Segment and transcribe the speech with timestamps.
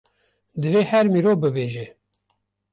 [0.61, 1.85] divê her mirov bibêje